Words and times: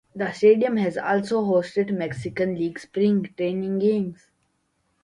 The 0.15 0.31
stadium 0.31 0.77
has 0.77 0.97
also 0.97 1.41
hosted 1.43 1.91
Mexican 1.95 2.55
League 2.55 2.79
spring 2.79 3.29
training 3.37 3.77
games. 3.77 4.31